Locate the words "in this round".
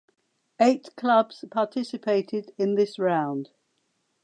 2.57-3.51